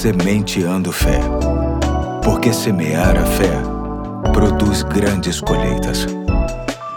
[0.00, 1.20] Sementeando Fé.
[2.24, 3.52] Porque semear a fé
[4.32, 6.06] produz grandes colheitas.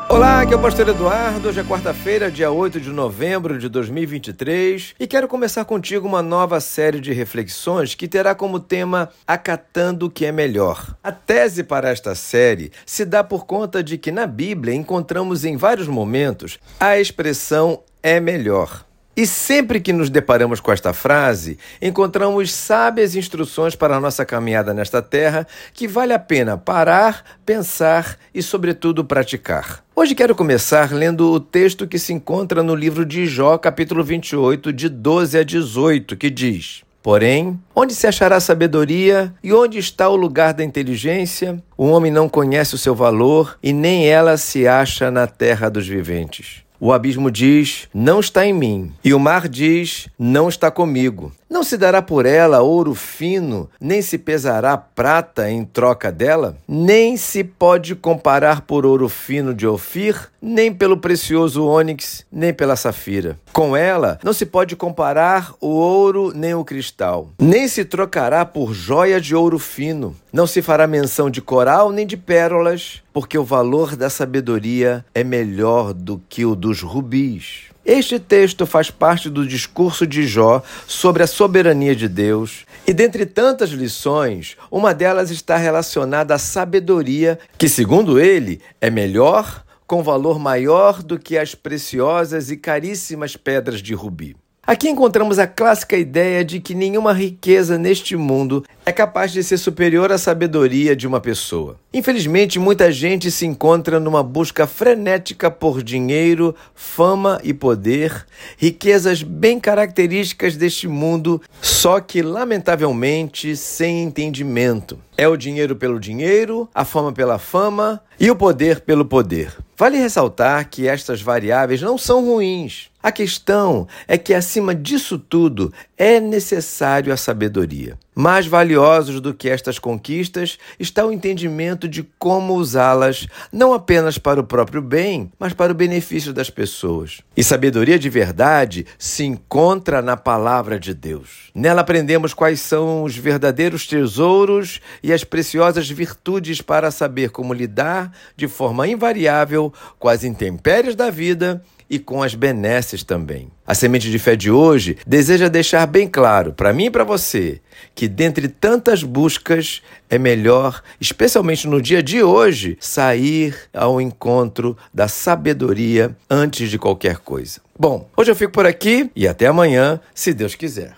[0.08, 1.50] Olá, aqui é o Pastor Eduardo.
[1.50, 6.62] Hoje é quarta-feira, dia 8 de novembro de 2023, e quero começar contigo uma nova
[6.62, 10.96] série de reflexões que terá como tema Acatando o que é melhor.
[11.04, 15.58] A tese para esta série se dá por conta de que na Bíblia encontramos em
[15.58, 18.86] vários momentos a expressão é melhor.
[19.16, 24.74] E sempre que nos deparamos com esta frase, encontramos sábias instruções para a nossa caminhada
[24.74, 29.84] nesta terra que vale a pena parar, pensar e, sobretudo, praticar.
[29.96, 34.74] Hoje quero começar lendo o texto que se encontra no livro de Jó, capítulo 28,
[34.74, 36.82] de 12 a 18, que diz.
[37.04, 41.62] Porém, onde se achará sabedoria e onde está o lugar da inteligência?
[41.78, 45.88] O homem não conhece o seu valor e nem ela se acha na terra dos
[45.88, 46.64] viventes.
[46.86, 48.92] O abismo diz: Não está em mim.
[49.06, 51.32] E o mar diz: Não está comigo.
[51.54, 56.58] Não se dará por ela ouro fino, nem se pesará prata em troca dela?
[56.68, 62.76] Nem se pode comparar por ouro fino de Ofir, nem pelo precioso ônix, nem pela
[62.76, 63.38] safira.
[63.52, 67.30] Com ela não se pode comparar o ouro nem o cristal.
[67.40, 70.16] Nem se trocará por joia de ouro fino.
[70.34, 75.24] Não se fará menção de coral nem de pérolas, porque o valor da sabedoria é
[75.24, 77.73] melhor do que o dos rubis.
[77.86, 83.26] Este texto faz parte do discurso de Jó sobre a soberania de Deus, e dentre
[83.26, 90.40] tantas lições, uma delas está relacionada à sabedoria, que, segundo ele, é melhor, com valor
[90.40, 94.34] maior do que as preciosas e caríssimas pedras de rubi.
[94.66, 99.58] Aqui encontramos a clássica ideia de que nenhuma riqueza neste mundo é capaz de ser
[99.58, 101.78] superior à sabedoria de uma pessoa.
[101.94, 108.26] Infelizmente, muita gente se encontra numa busca frenética por dinheiro, fama e poder,
[108.58, 115.00] riquezas bem características deste mundo, só que, lamentavelmente, sem entendimento.
[115.18, 119.56] É o dinheiro pelo dinheiro, a fama pela fama e o poder pelo poder.
[119.78, 122.90] Vale ressaltar que estas variáveis não são ruins.
[123.02, 127.98] A questão é que, acima disso tudo, é necessário a sabedoria.
[128.16, 134.40] Mais valiosos do que estas conquistas está o entendimento de como usá-las, não apenas para
[134.40, 137.22] o próprio bem, mas para o benefício das pessoas.
[137.38, 141.52] E sabedoria de verdade se encontra na palavra de Deus.
[141.54, 148.12] Nela aprendemos quais são os verdadeiros tesouros e as preciosas virtudes para saber como lidar
[148.36, 151.62] de forma invariável com as intempéries da vida
[151.94, 153.52] e com as benesses também.
[153.68, 157.62] A semente de fé de hoje deseja deixar bem claro para mim e para você
[157.94, 165.08] que dentre tantas buscas é melhor, especialmente no dia de hoje, sair ao encontro da
[165.08, 167.62] sabedoria antes de qualquer coisa.
[167.78, 170.96] Bom, hoje eu fico por aqui e até amanhã, se Deus quiser.